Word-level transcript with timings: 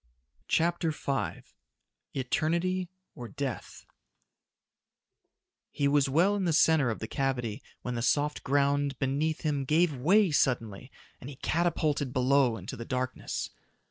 CHAPTER 0.47 0.89
V 0.89 1.41
Eternity 2.15 2.89
or 3.13 3.27
Death 3.27 3.85
He 5.69 5.87
was 5.87 6.09
well 6.09 6.35
in 6.35 6.45
the 6.45 6.53
center 6.53 6.89
of 6.89 6.97
the 6.97 7.07
cavity 7.07 7.61
when 7.83 7.93
the 7.93 8.01
soft 8.01 8.41
ground 8.41 8.97
beneath 8.97 9.41
him 9.41 9.63
gave 9.63 9.95
way 9.95 10.31
suddenly 10.31 10.91
and 11.19 11.29
he 11.29 11.35
catapulted 11.35 12.13
below 12.13 12.57
into 12.57 12.75
the 12.75 12.83
darkness. 12.83 13.51